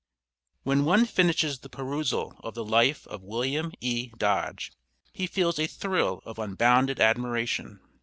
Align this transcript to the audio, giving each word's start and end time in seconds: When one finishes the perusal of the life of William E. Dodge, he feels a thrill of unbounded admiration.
When 0.63 0.83
one 0.83 1.05
finishes 1.05 1.59
the 1.59 1.69
perusal 1.69 2.33
of 2.43 2.55
the 2.55 2.65
life 2.65 3.05
of 3.05 3.21
William 3.21 3.71
E. 3.81 4.09
Dodge, 4.17 4.71
he 5.13 5.27
feels 5.27 5.59
a 5.59 5.67
thrill 5.67 6.23
of 6.25 6.39
unbounded 6.39 6.99
admiration. 6.99 7.79